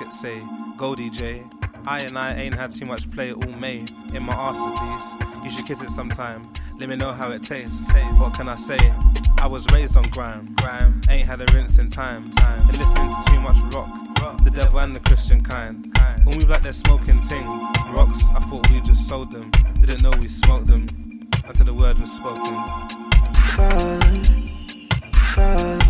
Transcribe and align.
What 0.00 0.08
did 0.08 0.12
Rasket 0.12 0.18
say? 0.18 0.42
Goldie 0.78 1.10
J. 1.10 1.44
I 1.86 2.00
and 2.00 2.18
I 2.18 2.32
ain't 2.32 2.54
had 2.54 2.72
too 2.72 2.86
much 2.86 3.10
play 3.10 3.32
all 3.32 3.52
May. 3.52 3.84
In 4.14 4.22
my 4.22 4.32
arse 4.32 4.58
at 4.58 4.94
least. 4.94 5.16
You 5.44 5.50
should 5.50 5.66
kiss 5.66 5.82
it 5.82 5.90
sometime. 5.90 6.50
Let 6.78 6.88
me 6.88 6.96
know 6.96 7.12
how 7.12 7.32
it 7.32 7.42
tastes. 7.42 7.86
Hey, 7.90 8.04
what 8.14 8.32
can 8.32 8.48
I 8.48 8.54
say? 8.54 8.78
I 9.36 9.46
was 9.46 9.66
raised 9.70 9.98
on 9.98 10.08
grime. 10.08 10.54
Grime. 10.56 11.02
Ain't 11.10 11.26
had 11.26 11.42
a 11.42 11.52
rinse 11.52 11.78
in 11.78 11.90
time. 11.90 12.30
Time. 12.30 12.66
Been 12.66 12.80
listening 12.80 13.10
to 13.10 13.22
too 13.26 13.40
much 13.40 13.58
rock. 13.74 13.90
rock. 14.22 14.42
The 14.42 14.50
devil 14.50 14.80
and 14.80 14.96
the 14.96 15.00
Christian 15.00 15.42
kind. 15.42 15.94
kind. 15.94 16.24
When 16.24 16.38
we 16.38 16.46
like 16.46 16.62
that 16.62 16.74
smoking 16.74 17.20
ting. 17.20 17.46
Rocks, 17.90 18.22
I 18.34 18.40
thought 18.40 18.70
we 18.70 18.80
just 18.80 19.06
sold 19.06 19.30
them. 19.32 19.50
Didn't 19.80 20.02
know 20.02 20.12
we 20.12 20.28
smoked 20.28 20.68
them. 20.68 20.88
Until 21.44 21.66
the 21.66 21.74
word 21.74 21.98
was 21.98 22.10
spoken. 22.10 22.56
Falling. 23.54 24.24
Falling. 25.12 25.89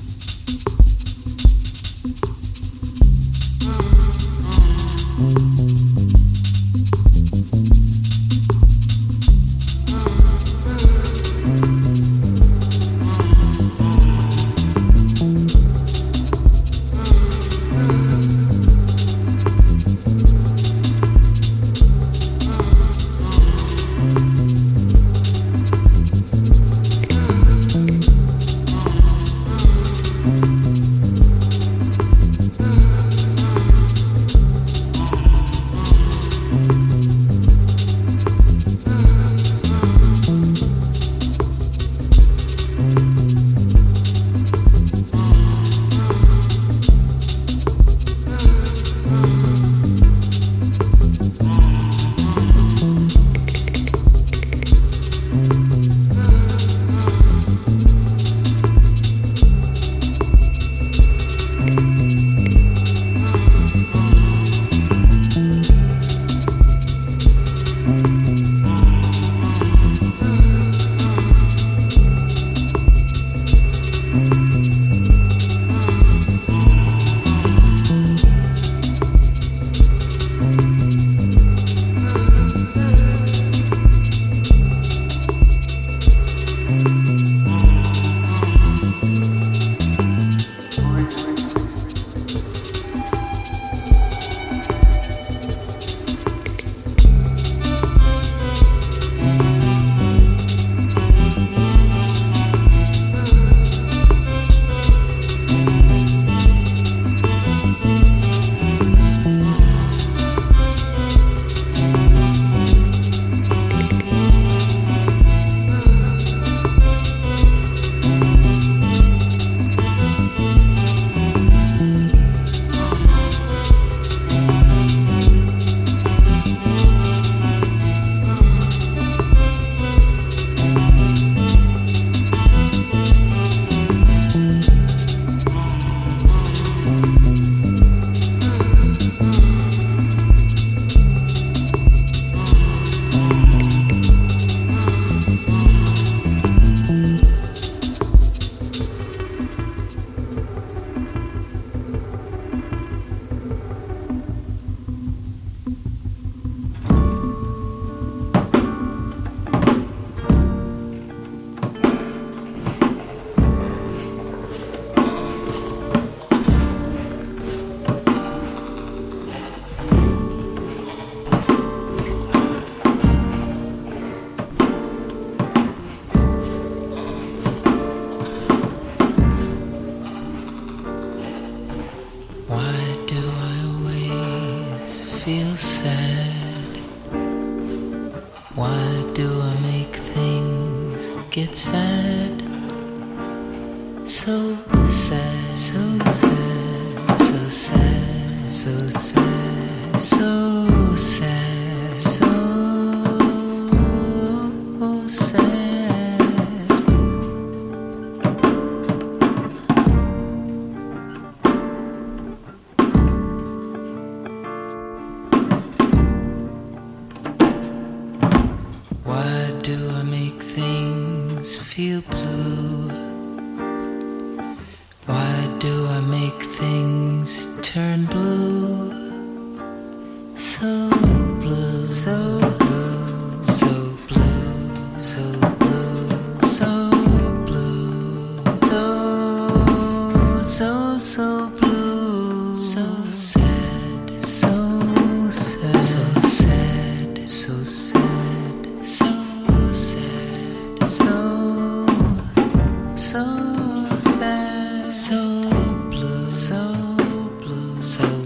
so 257.81 258.20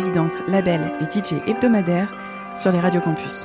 la 0.00 0.06
résidence, 0.06 0.42
label 0.48 0.80
et 1.00 1.04
DJ 1.04 1.34
hebdomadaire 1.46 2.08
sur 2.56 2.72
les 2.72 2.80
radios 2.80 3.02
campus. 3.02 3.44